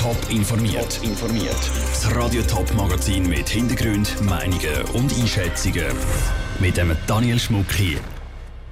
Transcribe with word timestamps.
Top 0.00 0.16
informiert. 0.30 0.98
informiert. 1.02 1.70
Das 1.90 2.16
Radio 2.16 2.40
Top 2.40 2.72
Magazin 2.72 3.28
mit 3.28 3.46
Hintergrund, 3.50 4.18
Meinungen 4.22 4.82
und 4.94 5.12
Einschätzungen 5.12 5.94
mit 6.58 6.78
dem 6.78 6.96
Daniel 7.06 7.38
Schmuck 7.38 7.70
hier. 7.72 7.98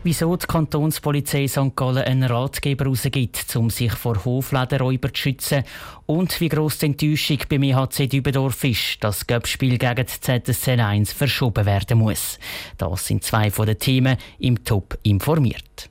Wieso 0.04 0.34
die 0.34 0.46
Kantonspolizei 0.46 1.46
St. 1.46 1.76
Gallen 1.76 1.98
einen 1.98 2.22
Ratgeber 2.22 2.86
herausgibt, 2.86 3.54
um 3.56 3.68
sich 3.68 3.92
vor 3.92 4.24
Hofladenräubern 4.24 5.12
zu 5.12 5.20
schützen 5.20 5.64
und 6.06 6.40
wie 6.40 6.48
gross 6.48 6.79
die 6.79 6.86
Enttäuschung 6.86 7.40
beim 7.46 7.62
EHC 7.62 8.08
Dübendorf 8.08 8.64
ist, 8.64 9.04
dass 9.04 9.18
das 9.18 9.26
Göppspiel 9.26 9.76
gegen 9.76 10.06
die 10.06 10.42
ZSC 10.42 10.80
1 10.80 11.12
verschoben 11.12 11.66
werden 11.66 11.98
muss. 11.98 12.38
Das 12.79 13.06
sind 13.06 13.22
zwei 13.22 13.50
von 13.50 13.66
den 13.66 13.79
Themen 13.79 14.16
im 14.38 14.64
Top 14.64 14.96
informiert. 15.02 15.90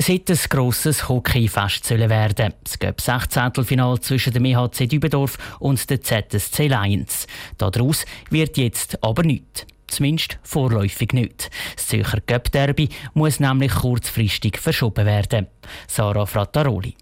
Es 0.00 0.06
hätte 0.06 0.34
ein 0.34 0.38
grosses 0.48 1.08
Hockeyfest 1.08 1.90
werden 1.90 2.54
Es 2.64 2.78
gab 2.78 3.00
16. 3.00 3.64
Final 3.64 3.98
zwischen 3.98 4.32
dem 4.32 4.44
EHC 4.44 4.86
Dübendorf 4.86 5.36
und 5.58 5.90
der 5.90 6.00
ZSC 6.00 6.68
Lions. 6.68 7.26
Daraus 7.56 8.06
wird 8.30 8.56
jetzt 8.58 9.02
aber 9.02 9.24
nichts. 9.24 9.66
Zumindest 9.88 10.38
vorläufig 10.44 11.14
nicht. 11.14 11.50
Das 11.74 11.88
Zürcher 11.88 12.20
Göpp-Derby 12.24 12.90
muss 13.14 13.40
nämlich 13.40 13.72
kurzfristig 13.72 14.58
verschoben 14.58 15.04
werden. 15.04 15.48
Sarah 15.88 16.26
Frattaroli. 16.26 16.94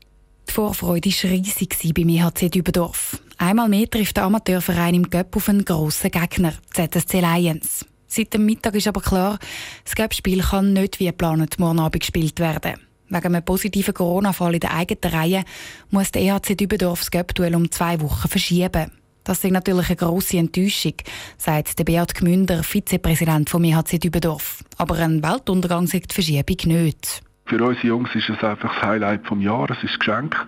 Die 0.49 0.53
Vorfreude 0.53 1.11
war 1.11 1.31
riesig 1.33 1.93
beim 1.95 2.09
EHC 2.09 2.49
Dübendorf. 2.49 3.21
Einmal 3.37 3.69
mehr 3.69 3.91
trifft 3.91 4.17
der 4.17 4.25
Amateurverein 4.25 4.95
im 4.95 5.11
Göpp 5.11 5.37
auf 5.37 5.51
einen 5.51 5.67
grossen 5.67 6.11
Gegner, 6.11 6.55
ZSC 6.73 7.21
Lions. 7.21 7.85
Seit 8.07 8.33
dem 8.33 8.47
Mittag 8.47 8.75
ist 8.75 8.89
aber 8.89 9.03
klar, 9.03 9.39
das 9.85 9.95
Göpp-Spiel 9.95 10.41
kann 10.41 10.73
nicht 10.73 10.99
wie 10.99 11.07
geplant 11.07 11.59
morgen 11.59 11.81
Abend 11.81 12.01
gespielt 12.01 12.41
werden. 12.41 12.86
Wegen 13.09 13.27
einem 13.27 13.45
positiven 13.45 13.95
Corona-Fall 13.95 14.55
in 14.55 14.61
der 14.61 14.75
eigenen 14.75 15.15
Reihe 15.15 15.45
muss 15.91 16.11
der 16.11 16.23
EHC 16.23 16.57
Dübendorf 16.57 17.01
das 17.01 17.11
Göpp-Duell 17.11 17.55
um 17.55 17.71
zwei 17.71 18.01
Wochen 18.01 18.29
verschieben. 18.29 18.91
Das 19.23 19.43
ist 19.43 19.51
natürlich 19.51 19.89
eine 19.89 19.97
grosse 19.97 20.39
Enttäuschung, 20.39 20.95
sagt 21.37 21.79
der 21.79 21.85
Beat 21.85 22.15
Gmünder, 22.15 22.63
Vizepräsident 22.63 23.51
vom 23.51 23.65
EHC 23.65 23.99
Dübendorf. 23.99 24.65
Aber 24.79 24.97
ein 24.97 25.23
Weltuntergang 25.23 25.87
sagt 25.87 26.11
die 26.11 26.15
Verschiebung 26.15 26.57
nicht. 26.65 27.23
Für 27.47 27.63
unsere 27.63 27.87
Jungs 27.87 28.13
ist 28.15 28.29
es 28.29 28.43
einfach 28.43 28.75
das 28.75 28.83
Highlight 28.83 29.31
des 29.31 29.43
Jahres, 29.43 29.77
es 29.79 29.85
ist 29.85 29.93
ein 29.93 29.99
Geschenk. 30.01 30.47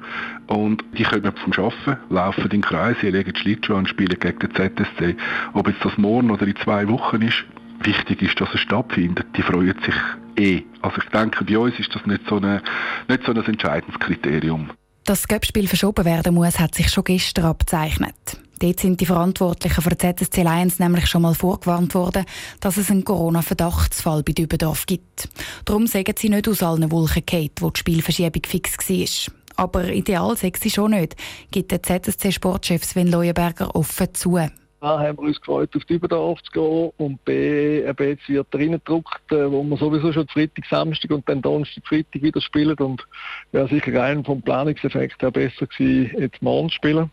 Und 0.49 0.85
die 0.97 1.05
kommen 1.05 1.33
vom 1.37 1.53
Arbeiten, 1.53 1.97
laufen 2.11 2.43
in 2.45 2.51
den 2.51 2.63
Kreis, 2.63 2.97
legen 3.03 3.33
die 3.33 3.41
Schlittschuhe 3.41 3.77
und 3.77 3.89
spielen 3.89 4.19
gegen 4.19 4.39
den 4.39 4.53
ZSC. 4.53 5.17
Ob 5.55 5.69
jetzt 5.69 5.85
das 5.85 5.97
morgen 5.97 6.33
oder 6.33 6.47
in 6.47 6.57
zwei 6.57 6.89
Wochen 6.89 7.23
ist, 7.23 7.45
wichtig 7.85 8.23
ist, 8.23 8.41
dass 8.41 8.53
es 8.53 8.61
stattfindet. 8.61 9.27
Die 9.37 9.43
freuen 9.43 9.77
sich 9.85 9.95
eh. 10.39 10.63
Also 10.83 10.99
ich 10.99 11.09
denke, 11.11 11.45
bei 11.45 11.59
uns 11.59 11.79
ist 11.79 11.95
das 11.95 12.05
nicht 12.07 12.23
so, 12.29 12.37
eine, 12.37 12.63
nicht 13.09 13.25
so 13.25 13.33
ein 13.33 13.45
entscheidendes 13.45 13.99
Kriterium. 14.01 14.71
Dass 15.05 15.23
das 15.23 15.29
Göppspiel 15.29 15.69
verschoben 15.69 16.05
werden 16.05 16.35
muss, 16.35 16.59
hat 16.59 16.75
sich 16.75 16.91
schon 16.91 17.05
gestern 17.05 17.47
abzeichnet. 17.47 18.15
Dort 18.61 18.81
sind 18.81 19.01
die 19.01 19.07
Verantwortlichen 19.07 19.83
für 19.83 19.97
ZSC 19.97 20.43
Lions 20.43 20.79
nämlich 20.81 21.07
schon 21.07 21.23
mal 21.23 21.35
vorgewarnt 21.35 21.95
worden, 21.95 22.25
dass 22.61 22.77
es 22.77 22.91
einen 22.91 23.05
Corona-Verdachtsfall 23.05 24.23
bei 24.23 24.33
Dübendorf 24.33 24.87
gibt. 24.87 25.29
Darum 25.65 25.87
sagen 25.87 26.15
sie 26.19 26.29
nicht 26.29 26.49
aus 26.49 26.63
allen 26.63 26.91
Wolken 26.91 27.25
gefallen, 27.25 27.51
wo 27.61 27.71
die 27.71 27.79
Spielverschiebung 27.79 28.43
fix 28.47 28.77
war. 28.91 29.35
Aber 29.57 29.93
ideal 29.93 30.37
sagt 30.37 30.63
sie 30.63 30.71
schon 30.71 30.93
nicht, 30.93 31.17
gibt 31.51 31.71
der 31.71 31.83
ZSC-Sportchef 31.83 32.85
Sven 32.85 33.11
Leuenberger 33.11 33.75
offen 33.75 34.13
zu. 34.13 34.39
A 34.81 35.01
haben 35.01 35.19
wir 35.19 35.25
uns 35.25 35.41
gefreut, 35.41 35.75
auf 35.75 35.85
die 35.87 35.95
Überdorf 35.95 36.41
zu 36.43 36.53
gehen 36.53 36.93
und 36.99 37.25
B, 37.25 37.81
eben 37.81 38.09
jetzt 38.09 38.29
wird 38.29 38.47
reingedruckt, 38.55 39.33
äh, 39.33 39.51
wo 39.51 39.65
wir 39.65 39.77
sowieso 39.77 40.13
schon 40.13 40.29
Freitag, 40.29 40.65
Samstag 40.71 41.11
und 41.11 41.29
dann 41.29 41.43
Donnerstag, 41.43 41.85
Freitag 41.87 42.23
wieder 42.23 42.41
spielen 42.41 42.79
und 42.79 43.05
wäre 43.51 43.69
sicher 43.69 43.99
rein 43.99 44.25
vom 44.25 44.41
Planungseffekt 44.41 45.21
her 45.21 45.33
besser 45.33 45.67
gewesen, 45.67 46.17
jetzt 46.21 46.41
morgen 46.43 46.71
spielen. 46.71 47.11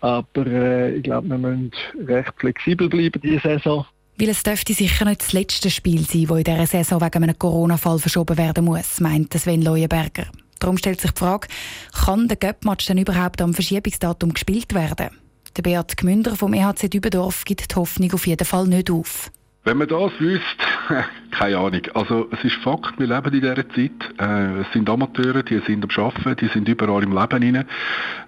Aber 0.00 0.46
äh, 0.46 0.96
ich 0.96 1.02
glaube, 1.02 1.28
wir 1.28 1.38
müssen 1.38 1.72
recht 2.06 2.32
flexibel 2.38 2.88
bleiben 2.88 3.20
diese 3.22 3.40
Saison. 3.40 3.86
Weil 4.18 4.30
es 4.30 4.42
dürfte 4.42 4.72
sicher 4.72 5.04
nicht 5.04 5.20
das 5.20 5.34
letzte 5.34 5.70
Spiel 5.70 6.00
sein, 6.00 6.26
das 6.26 6.38
in 6.38 6.44
dieser 6.44 6.66
Saison 6.66 7.02
wegen 7.02 7.24
einem 7.24 7.38
Corona-Fall 7.38 7.98
verschoben 7.98 8.38
werden 8.38 8.64
muss, 8.64 9.00
meint 9.00 9.34
Sven 9.34 9.60
Leuenberger. 9.60 10.28
Darum 10.58 10.78
stellt 10.78 11.02
sich 11.02 11.10
die 11.10 11.18
Frage, 11.18 11.48
kann 11.92 12.28
der 12.28 12.38
Göpp-Match 12.38 12.86
denn 12.86 12.96
überhaupt 12.96 13.42
am 13.42 13.52
Verschiebungsdatum 13.52 14.32
gespielt 14.32 14.72
werden? 14.72 15.25
Der 15.56 15.62
Beat 15.62 15.96
Gmünder 15.96 16.36
vom 16.36 16.52
EHC 16.52 16.90
Dübendorf 16.90 17.46
gibt 17.46 17.70
die 17.72 17.76
Hoffnung 17.76 18.12
auf 18.12 18.26
jeden 18.26 18.44
Fall 18.44 18.66
nicht 18.66 18.90
auf. 18.90 19.30
Wenn 19.64 19.78
man 19.78 19.88
das 19.88 20.12
wüsste, 20.20 20.44
keine 21.30 21.56
Ahnung. 21.56 21.80
Also 21.94 22.28
es 22.30 22.44
ist 22.44 22.56
Fakt, 22.56 22.98
wir 22.98 23.06
leben 23.06 23.32
in 23.32 23.40
dieser 23.40 23.68
Zeit. 23.70 24.20
Äh, 24.20 24.60
es 24.60 24.72
sind 24.74 24.90
Amateure, 24.90 25.42
die 25.42 25.58
sind 25.60 25.82
am 25.82 26.04
Arbeiten, 26.04 26.36
die 26.36 26.52
sind 26.52 26.68
überall 26.68 27.02
im 27.02 27.12
Leben 27.18 27.56
rein. 27.56 27.64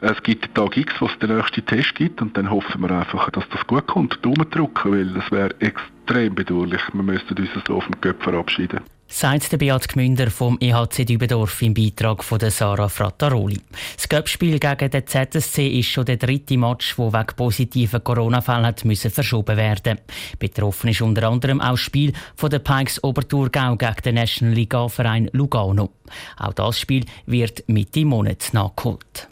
Es 0.01 0.23
gibt 0.23 0.55
Tag 0.55 0.75
X, 0.79 0.95
wo 1.01 1.07
es 1.07 1.19
den 1.19 1.37
nächsten 1.37 1.67
Test 1.67 1.95
gibt 1.97 2.23
und 2.23 2.35
dann 2.35 2.51
hoffen 2.51 2.81
wir 2.81 2.91
einfach, 2.91 3.29
dass 3.31 3.45
das 3.51 3.67
gut 3.67 3.87
kommt. 3.87 4.25
Daumen 4.25 4.49
drücken, 4.51 4.93
weil 4.93 5.13
das 5.13 5.31
wäre 5.31 5.55
extrem 5.61 6.35
bedauerlich. 6.35 6.81
Wir 6.95 7.03
müssten 7.03 7.39
uns 7.39 7.51
so 7.67 7.77
auf 7.77 7.85
dem 7.85 8.01
Köpf 8.01 8.25
verabschieden 8.25 8.81
sagt 9.09 9.51
der 9.51 9.57
Beat 9.57 9.89
Gmünder 9.89 10.31
vom 10.31 10.59
EHC 10.61 11.05
Dübendorf 11.05 11.63
im 11.63 11.75
Beitrag 11.75 12.23
von 12.23 12.39
der 12.39 12.51
Sarah 12.51 12.89
Frattaroli. 12.89 13.61
Das 13.97 14.09
Göppspiel 14.09 14.59
gegen 14.59 14.91
den 14.91 15.07
ZSC 15.07 15.67
ist 15.67 15.89
schon 15.89 16.05
der 16.05 16.19
dritte 16.19 16.59
Match, 16.59 16.99
wo 16.99 17.13
wegen 17.13 17.37
positiven 17.37 18.05
Corona-Fällen 18.05 18.67
hat 18.67 18.85
müssen 18.85 19.11
verschoben 19.11 19.57
werden. 19.57 19.99
Betroffen 20.39 20.91
ist 20.91 21.01
unter 21.01 21.29
anderem 21.29 21.61
auch 21.61 21.71
das 21.71 21.81
Spiel 21.81 22.13
von 22.37 22.51
der 22.51 22.61
Pikes 22.61 23.03
Oberthurgau 23.03 23.77
gegen 23.77 24.03
den 24.05 24.15
National 24.17 24.55
Liga-Verein 24.55 25.31
Lugano. 25.33 25.91
Auch 26.37 26.53
das 26.53 26.79
Spiel 26.79 27.05
wird 27.27 27.65
Mitte 27.69 28.05
Monat 28.05 28.51
nachgeholt. 28.53 29.29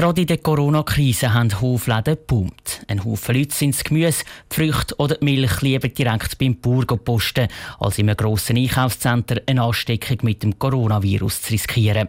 Gerade 0.00 0.22
in 0.22 0.28
der 0.28 0.38
Corona-Krise 0.38 1.34
haben 1.34 1.60
Hofläden 1.60 2.14
gepumpt. 2.14 2.86
Ein 2.88 3.04
Haufen 3.04 3.36
Leute 3.36 3.54
sind 3.54 3.74
das 3.74 3.84
Gemüse, 3.84 4.24
die 4.50 4.54
Früchte 4.54 4.96
oder 4.96 5.16
die 5.16 5.24
Milch 5.26 5.60
lieber 5.60 5.88
direkt 5.88 6.38
beim 6.38 6.58
Bauer 6.58 6.86
posten, 6.86 7.48
als 7.78 7.98
in 7.98 8.08
einem 8.08 8.16
grossen 8.16 8.56
Einkaufszentrum 8.56 9.40
eine 9.46 9.62
Ansteckung 9.62 10.16
mit 10.22 10.42
dem 10.42 10.58
Coronavirus 10.58 11.42
zu 11.42 11.52
riskieren. 11.52 12.08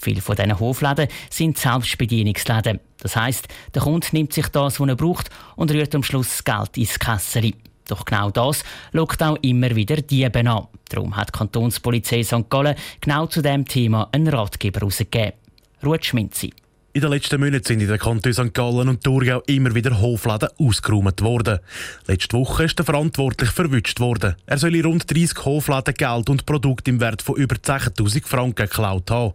Viele 0.00 0.20
von 0.20 0.36
diesen 0.36 0.60
Hofläden 0.60 1.08
sind 1.30 1.58
Selbstbedienungsläden. 1.58 2.78
Das 3.00 3.16
heisst, 3.16 3.48
der 3.74 3.82
Kunde 3.82 4.06
nimmt 4.12 4.32
sich 4.32 4.46
das, 4.46 4.78
was 4.78 4.88
er 4.88 4.94
braucht 4.94 5.28
und 5.56 5.72
rührt 5.72 5.96
am 5.96 6.04
Schluss 6.04 6.28
das 6.28 6.44
Geld 6.44 6.78
ins 6.78 6.96
Kessel. 6.96 7.54
Doch 7.88 8.04
genau 8.04 8.30
das 8.30 8.62
lockt 8.92 9.20
auch 9.20 9.36
immer 9.42 9.74
wieder 9.74 9.96
Diebe 9.96 10.48
an. 10.48 10.68
Darum 10.88 11.16
hat 11.16 11.30
die 11.34 11.38
Kantonspolizei 11.38 12.22
St. 12.22 12.48
Gallen 12.48 12.76
genau 13.00 13.26
zu 13.26 13.42
diesem 13.42 13.66
Thema 13.66 14.08
einen 14.12 14.28
Ratgeber 14.28 14.78
herausgegeben. 14.78 15.32
Ruth 15.82 16.04
Schminzi. 16.04 16.52
In 16.94 17.00
den 17.00 17.10
letzten 17.10 17.40
Monaten 17.40 17.64
sind 17.64 17.80
in 17.80 17.88
den 17.88 17.98
Kantonen 17.98 18.34
St. 18.34 18.52
Gallen 18.52 18.86
und 18.90 19.02
Thurgau 19.02 19.42
immer 19.46 19.74
wieder 19.74 19.98
Hofläden 19.98 20.50
ausgeräumt 20.58 21.22
worden. 21.22 21.58
Letzte 22.06 22.36
Woche 22.36 22.64
ist 22.64 22.78
der 22.78 22.84
verantwortlich 22.84 23.48
verwünscht 23.48 23.98
worden. 23.98 24.36
Er 24.44 24.58
soll 24.58 24.76
in 24.76 24.84
rund 24.84 25.10
30 25.10 25.42
Hofläden 25.42 25.94
Geld 25.94 26.28
und 26.28 26.44
Produkte 26.44 26.90
im 26.90 27.00
Wert 27.00 27.22
von 27.22 27.36
über 27.36 27.54
10.000 27.54 28.26
Franken 28.26 28.66
geklaut 28.66 29.10
haben. 29.10 29.32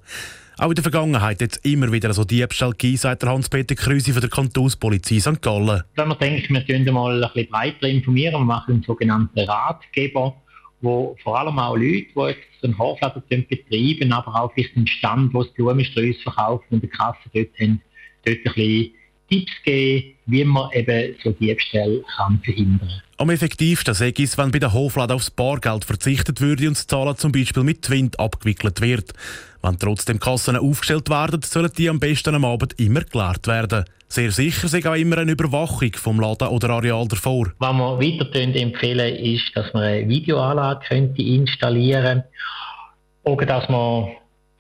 Auch 0.60 0.70
in 0.70 0.76
der 0.76 0.84
Vergangenheit 0.84 1.42
hat 1.42 1.52
es 1.54 1.58
immer 1.58 1.92
wieder 1.92 2.14
so 2.14 2.24
Diebstahl 2.24 2.72
gegeben, 2.72 2.98
sagt 2.98 3.24
Hans-Peter 3.24 3.74
Krüsi 3.74 4.12
von 4.12 4.22
der 4.22 4.30
Kantonspolizei 4.30 5.20
St. 5.20 5.42
Gallen. 5.42 5.82
Wenn 5.96 6.10
man 6.10 6.20
denkt, 6.20 6.52
wir 6.52 6.62
können 6.64 6.94
mal 6.94 7.24
ein 7.24 7.32
bisschen 7.34 7.50
breiter 7.50 7.88
informieren, 7.88 8.34
wir 8.34 8.46
machen 8.46 8.76
einen 8.76 8.84
sogenannten 8.84 9.40
Ratgeber 9.40 10.36
wo 10.82 11.16
vor 11.24 11.40
allem 11.40 11.58
auch 11.60 11.76
Leute, 11.76 12.08
die 12.16 12.22
jetzt 12.22 12.64
einen 12.64 12.78
Hofladen 12.78 13.24
betreiben, 13.30 14.12
aber 14.12 14.36
auch 14.36 14.54
vielleicht 14.54 14.76
einen 14.76 14.88
Stand, 14.88 15.34
wo 15.34 15.44
sie 15.44 15.52
Blumensträuße 15.56 16.22
verkaufen 16.22 16.66
und 16.70 16.84
die 16.84 16.88
Kasse 16.88 17.20
dort 17.34 17.50
haben, 17.60 17.82
dort 18.26 18.38
ein 18.38 18.44
bisschen 18.44 18.92
Tipps 19.30 19.52
geben, 19.64 20.14
wie 20.28 20.44
man 20.44 20.72
eben 20.72 21.16
so 21.24 21.32
Diebstähle 21.32 22.04
kann 22.16 22.40
verhindern 22.44 22.80
kann. 22.88 23.02
Am 23.18 23.30
effektivsten 23.30 23.94
sei 23.94 24.14
es, 24.18 24.38
wenn 24.38 24.52
bei 24.52 24.60
den 24.60 24.72
Hofladen 24.72 25.16
aufs 25.16 25.32
Bargeld 25.32 25.86
verzichtet 25.86 26.40
würde 26.40 26.68
und 26.68 26.78
das 26.78 26.88
Zahlen 26.88 27.18
zum 27.18 27.32
Beispiel 27.32 27.64
mit 27.64 27.82
Twint 27.82 28.20
abgewickelt 28.20 28.80
wird. 28.80 29.14
Wenn 29.62 29.80
trotzdem 29.80 30.20
Kassen 30.20 30.56
aufgestellt 30.56 31.10
werden, 31.10 31.42
sollen 31.42 31.72
die 31.78 31.90
am 31.90 32.00
besten 32.00 32.36
am 32.36 32.46
Abend 32.46 32.80
immer 32.80 33.02
geleert 33.02 33.48
werden. 33.48 33.86
Sehr 34.10 34.32
sicher 34.32 34.68
sei 34.68 34.90
auch 34.90 34.96
immer 34.96 35.18
eine 35.18 35.34
Überwachung 35.34 35.92
vom 35.96 36.20
Laden 36.20 36.48
oder 36.48 36.70
Areal 36.70 37.08
davor. 37.08 37.52
Was 37.60 37.74
wir 37.74 38.00
weiter 38.00 38.36
empfehlen, 38.36 39.16
ist, 39.16 39.52
dass 39.54 39.74
man 39.74 39.84
eine 39.84 40.08
Videoanlage 40.08 40.86
könnte 40.88 41.22
installieren 41.22 42.24
könnte. 42.24 42.28
Oder 43.24 43.46
dass 43.46 43.70
man 43.70 44.08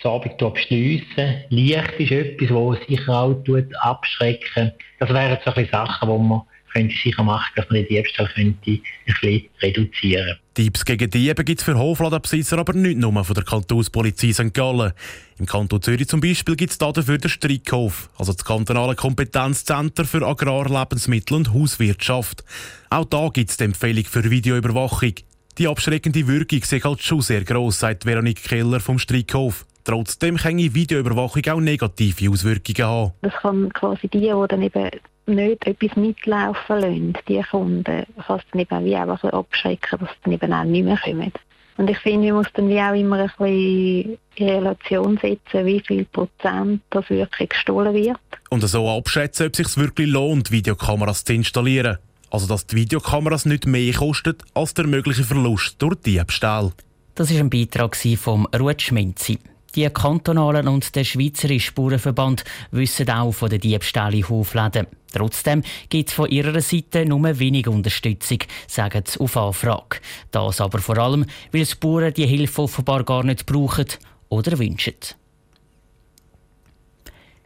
das 0.02 0.12
Abend 0.12 0.38
beschliessen. 0.38 1.44
Licht 1.50 1.94
ist 1.98 2.12
etwas, 2.12 2.50
das 2.50 2.88
sicher 2.88 3.14
auch 3.14 3.44
abschrecken 3.82 4.74
Das 5.00 5.10
wären 5.10 5.38
solche 5.44 5.70
Sachen, 5.72 6.10
die 6.10 6.28
man 6.28 6.42
könnte 6.72 6.96
sicher 6.96 7.24
machen, 7.24 7.52
dass 7.56 7.69
man 7.69 7.81
die 7.81 7.88
Diebstahl 7.88 8.30
könnte 8.34 8.72
ein 8.72 8.81
bisschen 9.06 9.50
reduzieren 9.62 10.38
Tipps 10.58 10.86
gegen 10.86 11.12
Diebe 11.12 11.44
gibt 11.44 11.60
es 11.60 11.66
für 11.66 11.78
Hofladenbesitzer 11.78 12.58
aber 12.58 12.74
nicht 12.74 12.98
nur 12.98 13.24
von 13.24 13.34
der 13.36 13.44
Kantonspolizei 13.44 14.34
St. 14.34 14.56
Gallen. 14.56 14.92
Im 15.38 15.46
Kanton 15.46 15.84
Zürich 15.84 16.08
zum 16.08 16.19
Beispiel 16.19 16.56
gibt 16.56 16.72
es 16.72 16.80
dafür 16.80 17.19
den 17.19 17.30
Strickhof, 17.30 18.10
also 18.18 18.34
das 18.34 18.44
kantonale 18.44 18.96
Kompetenzzentrum 18.96 20.08
für 20.08 20.25
Agrar-, 20.25 20.68
Lebensmittel- 20.68 21.36
und 21.36 21.54
Hauswirtschaft. 21.54 22.44
Auch 22.90 23.06
da 23.06 23.30
gibt 23.31 23.52
es 23.52 23.58
die 23.58 23.66
Empfehlung 23.66 24.06
für 24.06 24.31
Videoüberwachung. 24.31 25.13
Die 25.60 25.68
abschreckende 25.68 26.28
Wirkung 26.28 26.58
ist 26.58 26.84
halt 26.84 27.04
schon 27.04 27.22
sehr 27.22 27.44
gross, 27.44 27.78
sagt 27.78 28.08
Veronique 28.08 28.42
Keller 28.42 28.80
vom 28.80 28.98
Strickhof. 28.98 29.63
Trotzdem 29.84 30.38
kann 30.38 30.58
Videoüberwachung 30.58 31.44
auch 31.50 31.60
negative 31.60 32.31
Auswirkungen 32.31 32.90
haben. 32.90 33.13
Das 33.22 33.34
kann 33.42 33.72
quasi 33.74 34.08
die, 34.08 34.22
die 34.22 34.46
dann 34.50 34.63
eben 34.63 34.90
nicht 35.27 35.65
etwas 35.68 35.95
mitlaufen 35.95 36.79
lassen, 36.79 37.18
die 37.27 37.41
Kunden, 37.41 38.06
fast 38.25 38.45
dann 38.51 38.62
eben 38.62 38.85
wie 38.85 38.95
auch 38.95 39.07
also 39.07 39.29
abschrecken, 39.29 40.00
dass 40.00 40.09
sie 40.09 40.15
dann 40.24 40.33
eben 40.33 40.53
auch 40.53 40.63
nicht 40.63 40.85
mehr 40.85 40.97
kommen. 40.97 41.31
Und 41.77 41.89
ich 41.89 42.00
finde, 42.00 42.27
man 42.27 42.38
muss 42.38 42.47
dann 42.53 42.69
wie 42.69 42.81
auch 42.81 42.94
immer 42.94 43.19
ein 43.19 43.31
bisschen 43.38 44.18
in 44.35 44.50
Relation 44.50 45.19
setzen, 45.21 45.65
wie 45.65 45.79
viel 45.79 46.06
Prozent 46.06 46.81
das 46.89 47.09
wirklich 47.09 47.50
gestohlen 47.50 47.94
wird. 47.94 48.19
Und 48.50 48.62
so 48.62 48.89
abschätzen, 48.89 49.47
ob 49.47 49.53
es 49.53 49.57
sich 49.57 49.77
wirklich 49.77 50.09
lohnt, 50.09 50.51
Videokameras 50.51 51.24
zu 51.24 51.33
installieren. 51.33 51.97
Also 52.31 52.47
dass 52.47 52.65
die 52.65 52.75
Videokameras 52.75 53.45
nicht 53.45 53.68
mehr 53.68 53.94
kosten 53.94 54.35
als 54.53 54.74
der 54.74 54.88
mögliche 54.88 55.24
Verlust 55.24 55.75
durch 55.79 55.95
Diebstahl. 56.01 56.74
Das 57.15 57.31
ist 57.31 57.39
ein 57.39 57.50
Beitrag 57.50 57.95
vom 57.95 58.47
Ruth 58.47 58.81
Schminzi. 58.81 59.39
Die 59.77 59.88
kantonalen 59.91 60.68
und 60.68 60.95
der 60.95 61.03
Schweizerische 61.03 61.68
Spurenverband 61.68 62.44
wissen 62.71 63.12
auch 63.12 63.31
von 63.31 63.51
den 63.51 63.59
Diebstählen 63.59 64.13
in 64.13 64.27
Hofläden. 64.27 64.88
Trotzdem 65.13 65.62
gibt 65.88 66.09
es 66.09 66.15
von 66.15 66.31
ihrer 66.31 66.62
Seite 66.62 67.06
nur 67.06 67.38
wenig 67.38 67.68
Unterstützung, 67.68 68.39
sagen 68.68 69.03
sie 69.06 69.19
auf 69.19 69.38
Anfrage. 69.38 70.00
Das 70.31 70.62
aber 70.62 70.79
vor 70.79 70.97
allem, 70.97 71.27
weil 71.51 71.63
Spuren 71.68 72.12
die 72.12 72.25
Hilfe 72.25 72.63
offenbar 72.63 73.03
gar 73.03 73.24
nicht 73.24 73.45
brauchen 73.45 73.85
oder 74.29 74.57
wünschen. 74.57 74.95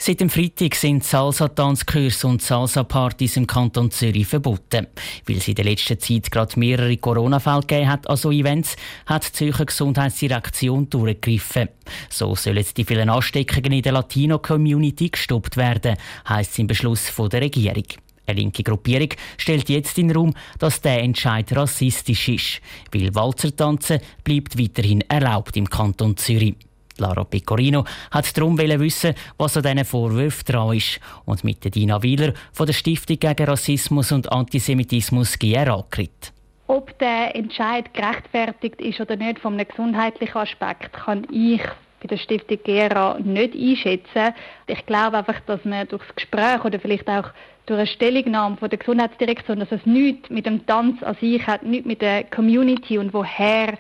Seit 0.04 0.20
dem 0.20 0.32
Freitag 0.32 0.74
sind 0.74 1.04
Salsa-Tanzkurse 1.04 2.26
und 2.26 2.42
Salsa-Partys 2.42 3.38
im 3.38 3.46
Kanton 3.46 3.92
Zürich 3.92 4.26
verboten. 4.26 4.88
Weil 5.28 5.38
es 5.38 5.48
in 5.48 5.54
der 5.54 5.66
letzten 5.66 6.00
Zeit 6.00 6.32
gerade 6.32 6.60
mehrere 6.60 6.98
Corona-Fälle 6.98 7.60
gegeben 7.60 7.88
hat 7.88 8.10
an 8.10 8.18
so 8.18 8.32
Events, 8.32 8.76
hat 9.06 9.28
die 9.28 9.32
Zürcher 9.32 9.68
Gesundheitsdirektion 9.68 10.90
durchgegriffen. 10.90 11.70
So 12.10 12.34
sollen 12.34 12.66
die 12.76 12.84
vielen 12.84 13.12
Ansteckungen 13.12 13.74
in 13.74 13.84
der 13.84 13.92
Latino-Community 13.92 15.10
gestoppt 15.10 15.56
werden, 15.56 15.96
heisst 16.28 16.54
es 16.54 16.58
im 16.58 16.66
Beschluss 16.66 17.08
von 17.08 17.30
der 17.30 17.42
Regierung. 17.42 17.86
Eine 18.26 18.40
linke 18.40 18.64
Gruppierung 18.64 19.10
stellt 19.38 19.70
jetzt 19.70 20.00
in 20.00 20.08
den 20.08 20.18
Raum, 20.18 20.34
dass 20.58 20.82
der 20.82 21.04
Entscheid 21.04 21.56
rassistisch 21.56 22.28
ist, 22.28 22.62
weil 22.92 23.14
Walzertanzen 23.14 24.00
bleibt 24.24 24.58
weiterhin 24.58 25.02
erlaubt 25.02 25.56
im 25.58 25.70
Kanton 25.70 26.18
Zürich. 26.18 26.56
Lara 27.02 27.24
Pecorino 27.24 27.84
hat 28.12 28.38
darum 28.38 28.58
wissen, 28.58 29.14
was 29.38 29.58
an 29.58 29.64
diesen 29.64 29.86
Vorwürfen 29.86 30.46
dran 30.46 30.78
ist 30.78 31.00
und 31.26 31.44
mit 31.44 31.76
Dina 31.76 32.02
Wieler 32.02 32.34
von 32.54 32.66
der 32.68 32.74
Stiftung 32.74 33.20
gegen 33.20 33.46
Rassismus 33.46 34.12
und 34.12 34.32
Antisemitismus 34.32 35.38
GRA 35.38 35.84
geredet. 35.90 36.34
Ob 36.68 36.98
der 37.00 37.36
Entscheid 37.36 37.94
gerechtfertigt 37.94 38.80
ist 38.80 39.02
oder 39.02 39.18
nicht 39.18 39.40
vom 39.40 39.58
gesundheitlichen 39.58 40.38
Aspekt, 40.38 40.94
kann 40.94 41.28
ich 41.30 41.62
bei 42.02 42.08
der 42.08 42.18
Stiftung 42.18 42.60
GERA 42.64 43.20
nicht 43.20 43.54
einschätzen. 43.54 44.34
Ich 44.68 44.86
glaube 44.86 45.18
einfach, 45.18 45.40
dass 45.42 45.64
man 45.66 45.88
durch 45.88 46.04
das 46.04 46.16
Gespräch 46.16 46.64
oder 46.64 46.80
vielleicht 46.80 47.08
auch 47.08 47.30
durch 47.66 47.80
eine 47.80 47.88
Stellungnahme 47.88 48.58
von 48.58 48.70
der 48.70 48.80
Gesundheitsdirektion, 48.80 49.60
dass 49.60 49.72
es 49.72 49.86
nichts 49.86 50.30
mit 50.30 50.46
dem 50.46 50.66
Tanz 50.66 51.02
an 51.04 51.16
sich 51.22 51.46
hat, 51.46 51.64
nichts 51.64 51.86
mit 51.86 52.02
der 52.02 52.24
Community 52.24 52.98
und 52.98 53.14
woher 53.14 53.78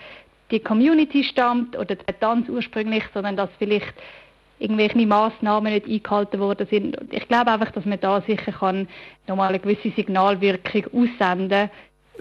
die 0.51 0.59
Community 0.59 1.24
stammt 1.24 1.77
oder 1.77 1.95
der 1.95 2.19
Tanz 2.19 2.50
ursprünglich, 2.50 3.03
sondern 3.13 3.38
dass 3.38 3.50
vielleicht 3.57 3.94
irgendwelche 4.59 5.06
Massnahmen 5.07 5.74
nicht 5.74 5.88
eingehalten 5.88 6.39
worden 6.39 6.68
sind. 6.69 6.98
Ich 7.09 7.27
glaube 7.27 7.51
einfach, 7.51 7.71
dass 7.71 7.86
man 7.86 8.00
da 8.00 8.21
sicher 8.21 8.51
kann 8.51 8.88
nochmal 9.27 9.50
eine 9.50 9.59
gewisse 9.59 9.92
Signalwirkung 9.95 10.86
aussenden 10.94 11.50
kann. 11.50 11.69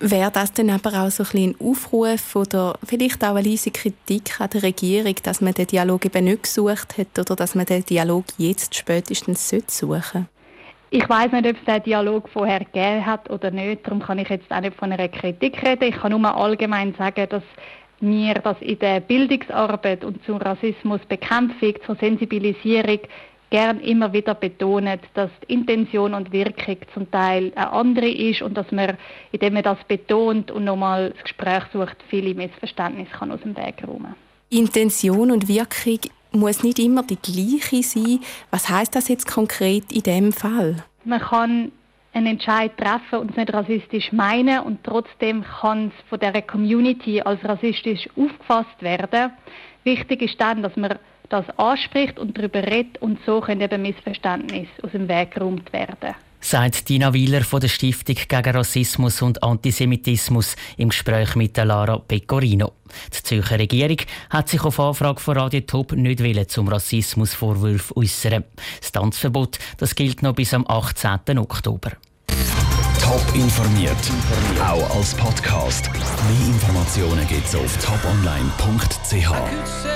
Wäre 0.02 0.30
das 0.30 0.52
denn 0.52 0.70
aber 0.70 1.02
auch 1.02 1.10
so 1.10 1.24
ein, 1.24 1.50
ein 1.50 1.56
Aufruf 1.60 2.34
oder 2.34 2.78
vielleicht 2.84 3.22
auch 3.22 3.34
eine 3.34 3.46
leise 3.46 3.70
Kritik 3.70 4.40
an 4.40 4.48
der 4.48 4.62
Regierung, 4.62 5.14
dass 5.22 5.42
man 5.42 5.52
den 5.52 5.66
Dialog 5.66 6.06
eben 6.06 6.24
nicht 6.24 6.44
gesucht 6.44 6.96
hat 6.96 7.18
oder 7.18 7.36
dass 7.36 7.54
man 7.54 7.66
den 7.66 7.84
Dialog 7.84 8.24
jetzt 8.38 8.74
spätestens 8.74 9.46
suchen 9.48 9.64
sollte? 9.68 10.26
Ich 10.92 11.08
weiß 11.08 11.32
nicht, 11.32 11.46
ob 11.46 11.56
es 11.56 11.64
den 11.66 11.82
Dialog 11.82 12.28
vorher 12.30 12.60
gegeben 12.60 13.04
hat 13.04 13.28
oder 13.30 13.50
nicht. 13.50 13.86
Darum 13.86 14.00
kann 14.00 14.18
ich 14.18 14.28
jetzt 14.28 14.50
auch 14.50 14.60
nicht 14.60 14.76
von 14.76 14.90
einer 14.90 15.08
Kritik 15.08 15.62
reden. 15.62 15.84
Ich 15.84 15.96
kann 15.96 16.12
nur 16.12 16.34
allgemein 16.34 16.94
sagen, 16.94 17.26
dass 17.28 17.44
wir 18.00 18.34
das 18.34 18.56
in 18.60 18.78
der 18.78 19.00
Bildungsarbeit 19.00 20.04
und 20.04 20.24
zur 20.24 20.40
Rassismusbekämpfung, 20.40 21.74
zur 21.86 21.96
Sensibilisierung 21.96 23.00
gern 23.50 23.80
immer 23.80 24.12
wieder 24.12 24.34
betonen, 24.34 25.00
dass 25.14 25.30
die 25.42 25.54
Intention 25.54 26.14
und 26.14 26.32
Wirkung 26.32 26.76
zum 26.94 27.10
Teil 27.10 27.52
eine 27.56 27.72
andere 27.72 28.08
ist 28.08 28.42
und 28.42 28.54
dass 28.56 28.70
man, 28.70 28.96
indem 29.32 29.54
man 29.54 29.64
das 29.64 29.78
betont 29.88 30.50
und 30.50 30.64
nochmal 30.64 31.10
das 31.10 31.22
Gespräch 31.24 31.64
sucht, 31.72 31.96
viele 32.08 32.34
Missverständnisse 32.34 33.10
kann 33.10 33.32
aus 33.32 33.40
dem 33.40 33.56
Weg 33.56 33.86
räumen. 33.86 34.14
Intention 34.50 35.30
und 35.30 35.48
Wirkung 35.48 35.98
muss 36.32 36.62
nicht 36.62 36.78
immer 36.78 37.02
die 37.02 37.16
gleiche 37.16 37.82
sein. 37.82 38.20
Was 38.50 38.68
heißt 38.68 38.94
das 38.94 39.08
jetzt 39.08 39.26
konkret 39.26 39.92
in 39.92 40.02
dem 40.02 40.32
Fall? 40.32 40.76
Man 41.04 41.20
kann 41.20 41.72
einen 42.12 42.26
Entscheid 42.26 42.76
treffen 42.76 43.20
und 43.20 43.30
es 43.30 43.36
nicht 43.36 43.52
rassistisch 43.52 44.12
meinen 44.12 44.60
und 44.60 44.82
trotzdem 44.82 45.44
kann 45.44 45.88
es 45.88 46.08
von 46.08 46.18
der 46.18 46.42
Community 46.42 47.20
als 47.20 47.44
rassistisch 47.44 48.08
aufgefasst 48.16 48.80
werden. 48.82 49.32
Wichtig 49.84 50.22
ist 50.22 50.40
dann, 50.40 50.62
dass 50.62 50.76
man 50.76 50.98
das 51.28 51.48
anspricht 51.58 52.18
und 52.18 52.36
darüber 52.36 52.62
redet 52.62 53.00
und 53.00 53.18
so 53.24 53.40
können 53.40 53.60
eben 53.60 53.82
Missverständnisse 53.82 54.70
aus 54.82 54.90
dem 54.90 55.08
Weg 55.08 55.30
geräumt 55.32 55.72
werden. 55.72 56.14
Sagt 56.40 56.88
Dina 56.88 57.12
Wieler 57.12 57.42
von 57.42 57.60
der 57.60 57.68
Stiftung 57.68 58.16
gegen 58.28 58.56
Rassismus 58.56 59.22
und 59.22 59.42
Antisemitismus 59.42 60.56
im 60.76 60.88
Gespräch 60.88 61.36
mit 61.36 61.56
Lara 61.56 61.98
Pecorino. 61.98 62.72
Die 63.14 63.22
Zürcher 63.22 63.58
Regierung 63.58 63.98
hat 64.30 64.48
sich 64.48 64.62
auf 64.62 64.80
Anfrage 64.80 65.20
von 65.20 65.36
Radio 65.36 65.60
Top 65.60 65.92
nicht 65.92 66.50
zum 66.50 66.68
Rassismusvorwurf 66.68 67.92
äußern. 67.94 68.44
Das 68.80 68.92
Tanzverbot 68.92 69.58
das 69.76 69.94
gilt 69.94 70.22
noch 70.22 70.34
bis 70.34 70.54
am 70.54 70.66
18. 70.66 71.38
Oktober. 71.38 71.92
Top 73.00 73.34
informiert, 73.34 73.96
auch 74.62 74.96
als 74.96 75.14
Podcast. 75.14 75.90
Mehr 75.92 76.46
Informationen 76.46 77.26
gibt 77.26 77.46
es 77.46 77.54
auf 77.54 77.76
toponline.ch. 77.78 79.89